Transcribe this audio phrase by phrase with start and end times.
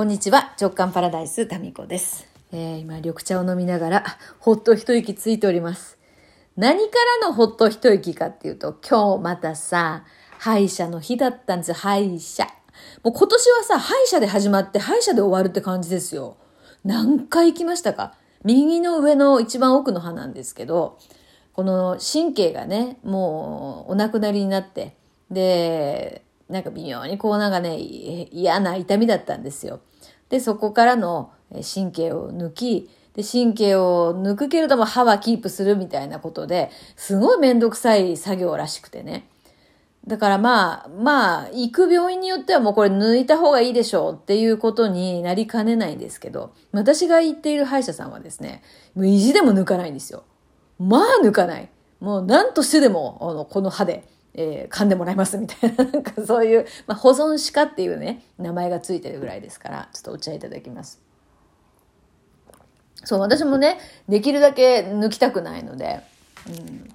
[0.00, 2.26] こんにちは、直感パラダイス、タミコです。
[2.52, 4.04] えー今、緑茶を飲みながら、
[4.38, 5.98] ほっと一息ついております。
[6.56, 10.04] 何からのほっと一息かっていうと、今日またさ、
[10.38, 12.46] 歯医者の日だったんですよ、歯医者。
[13.04, 16.38] もう今年はさ、歯医者で始まって、歯医者で終わるって感じですよ。
[16.82, 18.14] 何回行きましたか？
[18.42, 20.98] 右の上の一番奥の歯なんですけど、
[21.52, 24.96] この神経がね、もうお亡くなりになって、
[25.30, 29.80] で、なんか微妙にこうなんかね、嫌な痛みだったんですよ。
[30.30, 39.28] で、そこからの神経を抜き、で、神経を抜くけれども歯はキープするみたいなことで、すごいめんどくさい作業らしくてね。
[40.06, 48.62] だからまあ、まあ、行く病院によってはもうこれ抜いた方がいいでしょうっていうことになりかねないんですけど、私が行っている歯医者さんはですね、
[48.94, 50.24] もう意地でも抜かないんですよ。
[50.78, 51.68] まあ抜かない。
[52.00, 54.08] もう何としてでも、あの、この歯で、
[54.40, 61.00] えー噛んでもらいますみたいな、なんかそういう、まあ保存歯科っていうね、名前がついてるぐらいですから、ちょっとお茶いただきます。
[63.04, 63.78] そう、私もね、
[64.08, 66.00] できるだけ抜きたくないので、
[66.48, 66.90] うん、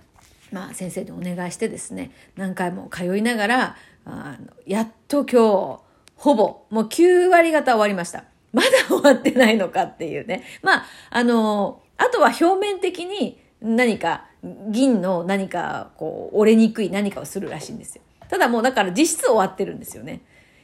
[0.52, 8.23] まあ先生にお願いしてですね、何回も通いながら、あのやっと今日、ほぼ、もう9割方終わりました。
[8.53, 10.44] まだ終わってないのかっていうね。
[10.64, 14.25] まあ、あの、あとは表面的に何か、
[14.69, 18.01] 銀の何か、こう、折れにくい何かをするらしいんですよ。
[18.29, 20.21] ただもうだから実質終わってるんですよね。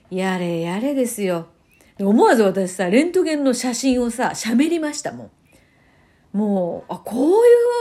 [0.09, 1.47] やれやれですよ。
[1.97, 5.31] で思わず私さ、レントゲンの写真をさ、喋りましたもん。
[6.33, 7.33] もう、あ、こういう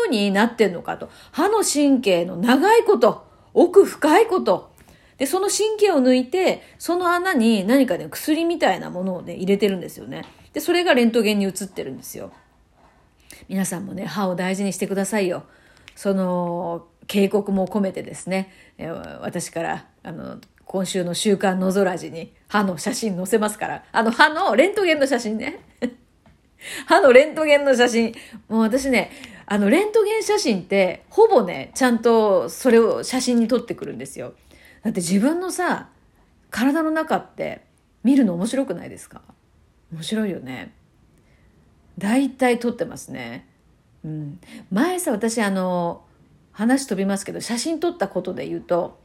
[0.04, 1.08] 風になってんのかと。
[1.32, 4.70] 歯の神経の長いこと、奥深いこと。
[5.18, 10.24] で、その神経を抜いて、その穴に何かね、薬みたいなものをね、入れてるんですよね。
[10.52, 12.32] で、それがレントゲンに映ってるんですよ。
[13.48, 15.44] 皆さんもね、歯を大事にしてくださいよ。
[15.94, 25.58] その、警告も込めてですね、えー私から、あの、今週の週刊のぞらじに歯の写真載せますから、あの歯のレントゲンの写真ね。
[26.86, 28.14] 歯のレントゲンの写真。
[28.48, 29.10] もう私ね、
[29.46, 34.34] あの、レントゲン写真って、ほぼね、ちゃんとそれを写真に撮ってくるんですよ。
[34.84, 35.88] だって自分のさ、
[36.50, 37.62] 体の中って
[38.04, 39.22] 見るの面白くないですか？
[39.92, 40.72] 面白いよね。
[41.98, 43.48] 大体撮ってますね。
[44.04, 44.40] うん。
[44.70, 46.04] 前さ、私あの、
[46.52, 49.00] 話飛びますけど、写真撮ったことで言うと、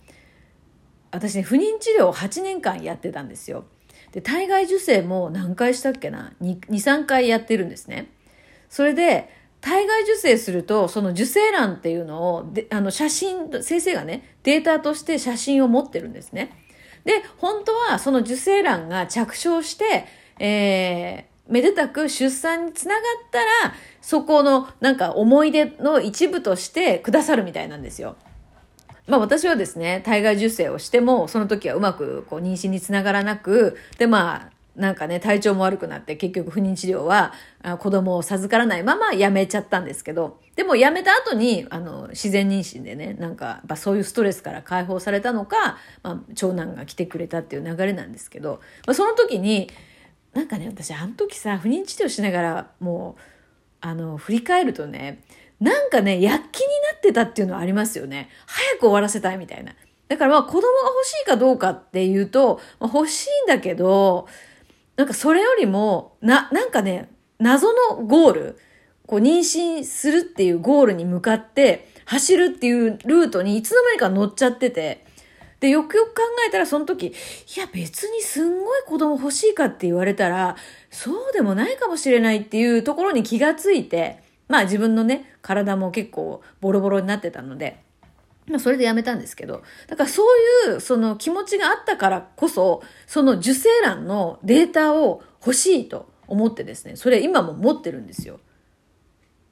[1.12, 3.66] 私ね、不妊治療を8年間やってたんですよ。
[4.12, 8.12] で、体外受精も何回したっけな ?2、3回やってるんですね。
[8.70, 9.30] それで、
[9.62, 16.52] 体外受精すると、その受精卵っていうのを、で、あの、写真、先生がね、データとして写真を持ってるんですね。
[17.06, 20.06] で、本当はその受精卵が着床して、
[20.40, 28.16] えー、めでたく出産につながったら、そこのなんか思い出の一部としてくださるみたいなんですよ。
[29.08, 37.34] まあ私はですね、体外受精をしても、その時はうまくこう妊娠につながらなく、でまあ、なんかね、体調も悪くなって、結局不妊治療は
[37.80, 49.70] 子供を授からないままやめちゃったんですけど、でもやめた後に、あの、自然妊娠でね、なんか、やっぱそういうストレスから解放されたのか、まあ、長男が来てくれたっていう流れなんですけど、まあ、その時に、
[50.36, 53.22] なんかね、私、あの時さ、不妊治療しながら、もう、
[53.80, 55.24] あの、振り返るとね、
[55.62, 58.30] なんかね、躍起になってたっていうのはありますよね。
[58.46, 59.74] 早く終わらせたいみたいな。
[60.10, 64.28] だからまあ子供が欲しいかどうかっていうと、まあ、欲しいんだけど、
[64.98, 67.10] なんかそれよりも、な、なんかね、
[67.40, 68.60] 謎のゴール、
[69.08, 75.05] こう妊娠するっていうゴールに向かって走るっていうルートにいつの間にか乗っちゃってて、
[75.60, 77.12] で、よくよく考えたらその時、い
[77.60, 80.56] や別にすんごい子供欲しいかって言われたら、
[80.90, 87.84] そうでもないかもしれないっていうところに気がついて、まあ自分のね、体も結構ボロボロになってたので、
[88.48, 90.24] まあそれでやめたんですけど、だからそ
[90.68, 98.40] ういうその気持ちがあったからこそ、その受精卵のデータを欲しいと思ってですね、それ今も持ってるんですよ。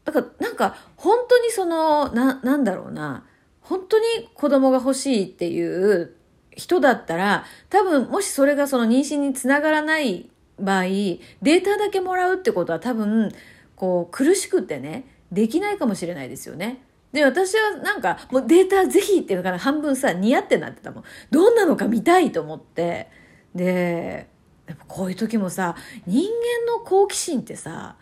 [0.06, 3.26] だからなんか本当にその、な、なんだろうな、
[3.64, 6.16] 本当に子供が欲しいっていう
[6.52, 10.30] 人だったら、多分もしそれがその妊娠につながらない
[10.60, 13.32] 場合、データだけもらうってことは多分、
[13.76, 16.84] こう苦しくてね、できないかもしれないですよね。
[17.12, 21.04] で、私はなんか、もうデータぜひっていうかな、半分さ、似合ってなってたもん。
[21.32, 23.10] どんなのか見たいと思って。
[23.54, 24.28] で、
[24.68, 25.76] やっぱこういう時もさ、
[26.08, 27.98] 人間の好奇心ってさ、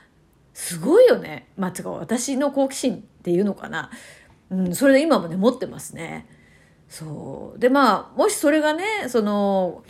[0.53, 1.47] すごいよね。
[1.57, 3.89] まあ、つか私の好奇心っていうのかな。
[4.51, 6.27] うん、それで今もね、持ってますね。
[6.89, 7.59] そう。
[7.59, 9.83] で、まあ、もしそれがね、その、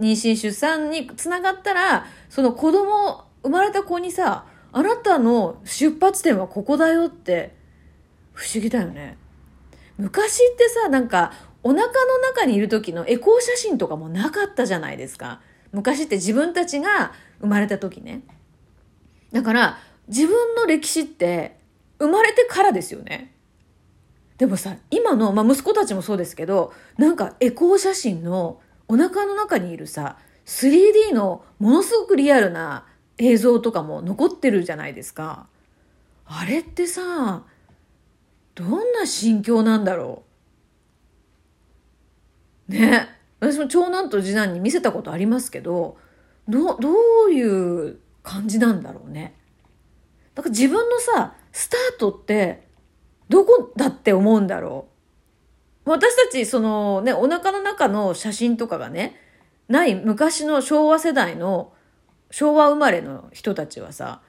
[0.00, 7.54] 妊娠出産につながったら、その子供、生まれた子にさ、あなたの出発点はここだよって、
[8.32, 9.18] 不思議だよね。
[9.98, 15.40] 昔ってさ、なんか、お腹の中にいる時のエコー写真とかもなかったじゃないですか。
[15.72, 18.22] 昔って自分たちが生まれた時ね。
[19.32, 19.78] だから
[20.08, 21.58] 自分の歴史って
[21.98, 23.35] 生まれてからですよね。
[24.38, 32.86] でもさ、今の、まあ、息子たちもそうですけど、なんかエコー写真のお腹の中にいるさ、3D のものすごくリアルな
[33.18, 35.46] 映像とかも残ってるじゃないですか。
[36.26, 37.44] あれってさ、
[38.54, 40.24] どんな心境なんだろ
[42.68, 42.72] う。
[42.72, 43.08] ね。
[43.40, 45.98] 私も長男と次男に見せたことありますけど、
[46.48, 46.90] どど
[47.28, 49.34] ういう感じなんだろうね。
[50.34, 52.65] だから自分のさ、スタートって
[53.28, 54.86] どこだって思うんだろ
[55.86, 55.90] う。
[55.90, 59.20] 私たち、そのね、お腹の中の写真とかがね、
[59.68, 61.72] ない昔の昭和世代の
[62.30, 64.20] 昭和生まれの人たちはさ、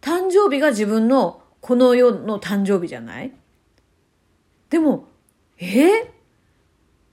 [0.00, 3.32] 誕生日が自分のこの世の誕生日じゃない？
[4.70, 5.08] でも、
[5.58, 6.02] え？
[6.02, 6.06] ー、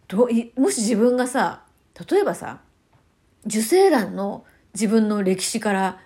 [0.07, 0.27] ど
[0.62, 1.63] もし自分がさ、
[2.09, 2.62] 例えばさ、
[3.45, 6.00] 受精卵の自分の歴史から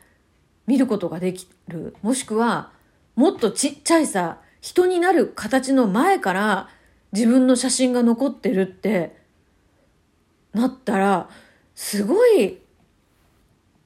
[0.65, 1.95] 見ることができる。
[2.01, 2.71] もしくは、
[3.15, 6.69] もっとちっちゃいさ、人になる形の前から
[7.12, 9.15] 自分の写真が残ってるって
[10.54, 11.30] なったら、
[11.75, 12.59] すごい、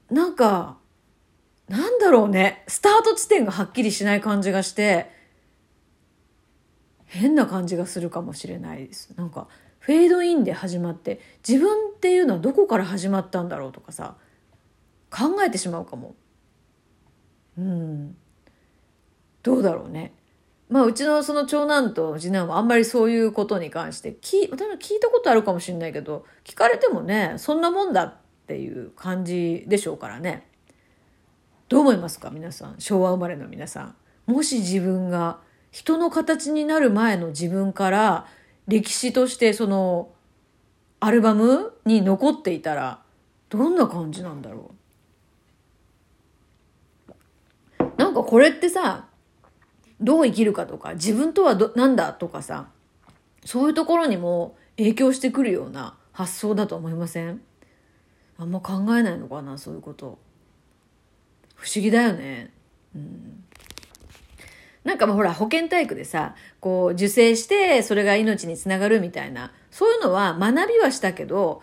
[0.10, 0.78] なんか、
[1.68, 2.64] なんだろうね。
[2.68, 5.10] スタート地点がはっきりしない感じがして、
[7.06, 9.14] 変な感じがするかもしれないです。
[9.18, 9.48] なんか、
[9.80, 14.16] フェードインで始まって、自分っていうのはどこから始まったんだろうとかさ、
[15.10, 16.16] 考えてしまうかも。
[17.58, 18.16] うん。
[19.44, 20.14] どうだろうね。
[20.72, 28.16] まあ、うちのその長男と次男はあんまりそういうことに関して聞、私も聞いたことあるかもしれないけど、聞かれてもね、そんなもんだっ
[28.48, 30.48] ていう感じでしょうからね。
[31.68, 32.76] どう思いますか皆さん？
[32.80, 33.96] 昭和生まれの皆さん。
[34.32, 35.40] もし自分が
[35.72, 38.26] 人の形になる前の自分から
[38.68, 40.10] 歴史としてその
[41.02, 43.02] アルバムに残っていたら
[43.50, 44.72] どんな感じなんだろ
[47.78, 47.84] う？
[47.98, 49.08] なんかこれってさ
[50.02, 52.68] どう生きるかとか、自分とはど、なんだとかさ、
[53.46, 57.42] そういうところにも影響してくるような発想だと思いません？
[58.38, 60.18] あんま考えないのかな、そういうこと。
[61.56, 62.52] 不思議だよね。
[62.96, 63.44] うん。
[64.84, 71.62] なんかもうほら、保健体育でさ、こう、受精して、それが命につながるみたいな、そういうのは学びはしたけど、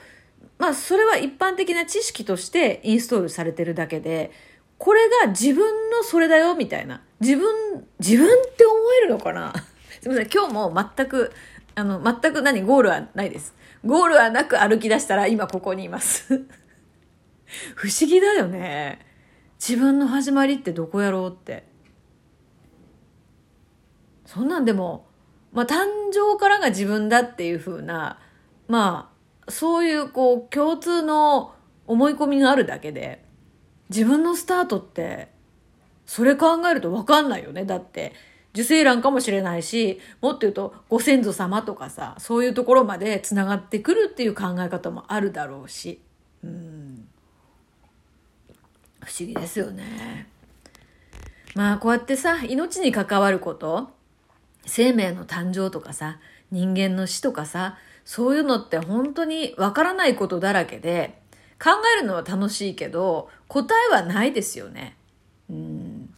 [0.58, 4.31] まあ、それは一般的な知識としてインストールされてるだけで、
[4.79, 7.03] これが自分のそれだよ、みたいな。
[7.21, 9.53] 自分、自分って思えるのかな？
[10.01, 11.33] すみません、今日も全く、
[11.75, 13.55] あの、全く何、ゴールはないです。
[13.85, 16.47] ゴールはなく歩き出したら今ここにいます。
[17.75, 19.05] 不思議だよね。
[19.59, 21.67] 自分の始まりってどこやろうって。
[24.27, 25.07] そんなんでも、
[25.53, 28.21] まあ、誕生からが自分だっていう風な、
[28.69, 29.13] ま
[29.47, 31.55] あ、そういうこう、共通の
[31.87, 33.25] 思い込みがあるだけで、
[33.90, 35.29] 自分のスタートって
[36.08, 37.67] それ考えると分かんないよね。
[37.67, 38.14] だって、
[38.55, 46.00] 受精卵かもしれないし、もっと言うと、ご先祖様とかさ、そういうところまで繋がってくるっていう考え方もあるだろうし。
[46.43, 47.06] うん。
[49.00, 50.29] 不思議ですよね。
[51.55, 53.90] まあ、こうやってさ、命に関わること、
[54.64, 56.19] 生命の誕生とかさ、
[56.50, 57.76] 人間の死とかさ、
[58.06, 61.20] そういうのって本当にわからないことだらけで、
[61.63, 64.97] 考えるのは楽しいけど、答えはないですよね。
[65.50, 66.15] うん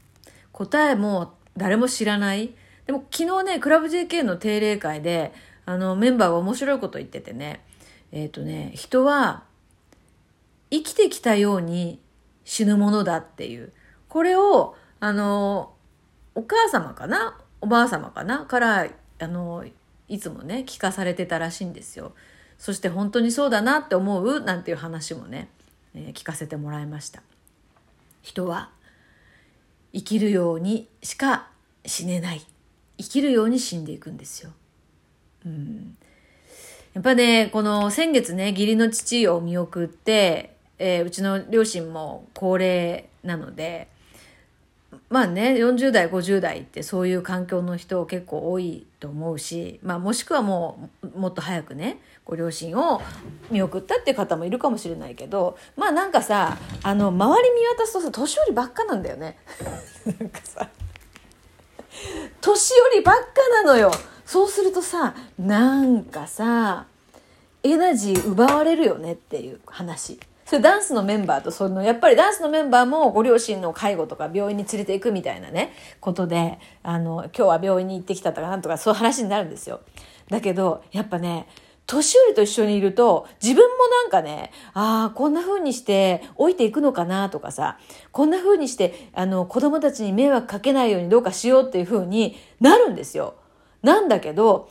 [0.52, 2.54] 答えも誰も知らない。
[2.86, 5.32] でも昨日ね、クラブ JK の定例会で、
[5.64, 7.64] あの、メンバーが面白いこと言っててね、
[8.12, 9.44] えっ、ー、とね、人は
[10.70, 12.00] 生きてきたように
[12.44, 13.72] 死ぬものだっていう。
[14.08, 15.72] これを、あの、
[16.34, 17.38] お母様かな？
[17.60, 18.44] おばあ様かな？
[18.44, 19.64] から、あの、
[20.08, 22.12] いつもね、聞かされてたらしいんですよ。
[22.60, 25.48] そして本当にそうだなって思うなんていう話もね、
[25.94, 27.22] えー、聞かせてもらいました。
[28.20, 28.68] 人は
[29.94, 31.48] 生きるようにしか
[31.86, 32.42] 死ねない
[32.98, 34.50] 生きるように死んでいくんですよ。
[35.46, 35.96] うん、
[36.92, 43.88] やっぱねこの先月ね義理の父を見送って、えー、うちの両親も高齢なので
[45.08, 53.00] まあね40代50代ってそういう環境の人結構多いと思うし、まあ、もしくはもうもっと早くねご両親を
[53.50, 59.38] 見送ったっていう方もいるかもしれないけどまあなんかさあの周り見渡すとさ年寄りばっかなんだよね。
[60.20, 60.68] なんかさ
[62.40, 63.24] 年寄りばっか
[63.64, 63.90] なのよ。
[64.26, 66.86] そうするとさなんかさ
[67.62, 70.20] エナジー奪われるよねっていう話。
[70.50, 79.78] それダンスのメンバーとそのやっぱりダンスのメンバーもご両親の介護とか病院に連れて行くみたいなねことであの今日は病院に行ってきたとかなんとかそういう話になるんですよ。
[80.28, 81.46] だけどやっぱね
[81.86, 87.80] 年寄りと一緒にいると、自分もなんかね、ああ、こんな風にして老いていくのかなとかさ、
[88.12, 93.34] こんな風にして、あの、子供たちに迷惑かけないようにどうかしようっていう風になるんですよ。
[93.82, 94.70] なんだけど、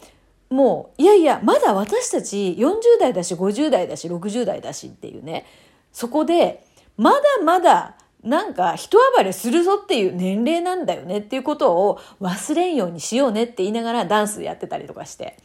[0.49, 5.45] もう、いやいや、まだ私たち40代だし、50代だし、60代だしっていうね、
[5.99, 6.63] そこで、
[6.95, 15.35] まだまだ、なんか人暴れするぞっていう年齢なんだよねっていうことを忘れんようにしようねって言いながらダンスやってたりとかして、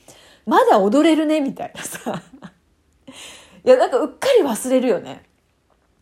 [0.46, 2.22] まだ踊れるねみたいなさ。
[3.66, 5.24] いや、なんかうっかり忘れるよね。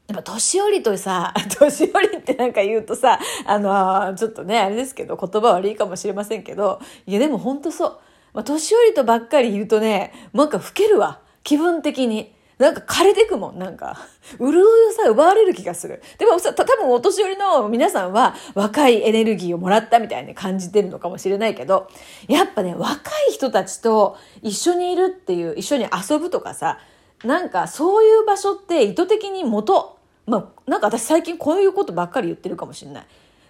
[0.09, 7.99] やっぱ年寄りとさ、 年寄りってなんか言うとさ、あのちょっとね、あれですけど、言葉悪いかもしれませんけど、いやでもほんとそう。
[8.35, 11.21] まあ、年寄りとばっかりいるとね、なんか老けるわ。
[11.43, 12.35] 気分的に。
[12.63, 13.99] なんか枯れてくもん、なんか。
[14.39, 16.01] 潤いをさ、奪われる気がする。
[16.17, 21.89] でもさ、多分お年寄りの皆さんは若いエネルギーをもらったみたいに感じてるのかもしれないけど、
[22.29, 26.79] やっぱね、若い人たちと一緒にいるっていう、一緒に遊ぶとかさ、
[27.25, 33.07] なんかそういう場所って意図的に元、まあ、なんか私最近こういうことばっかり言ってるかもしれない。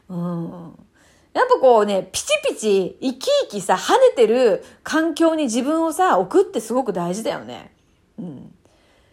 [0.09, 0.73] うん。
[1.35, 7.73] やっぱこうね、ピチピチ、生き生きさ、跳ねてる環境に自分をさ、置くってすごく大事だよね。
[8.19, 8.54] うん。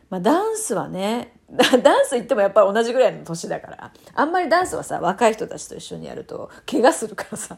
[0.10, 7.58] まあダンスはね、 ダンス行ってもやっぱり同じぐらいの年だから、あんまりダンスはさ、若い人たちと一緒にやると、怪我するからさ。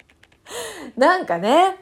[0.96, 1.76] なんかね、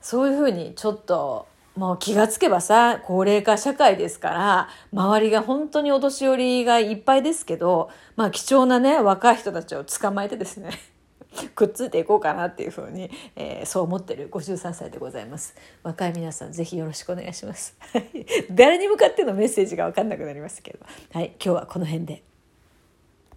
[0.00, 10.70] そういうふうにちょっと、もう気がつけばさ、高齢化社会ですから、周りが本当にお年寄りがいっぱいですけど、まあ貴重なね、若い人たちを捕まえてですね、
[11.54, 15.54] くっついていこうかなっていうふうに、えー、そう思ってる53歳でございます。
[15.82, 17.76] 若い皆さん、ぜひよろしくお願いします。
[18.50, 20.78] 誰に向かってのメッセージがわかんなくなりましたけど。
[21.12, 22.33] はい、今日はこの辺で。